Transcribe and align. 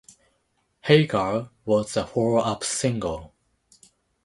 "Hey 0.79 1.05
Girl" 1.05 1.51
was 1.63 1.93
the 1.93 2.07
follow-up 2.07 2.63
single. 2.63 3.35